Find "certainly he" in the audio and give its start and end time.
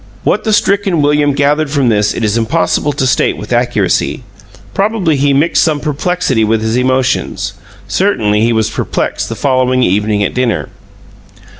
7.87-8.51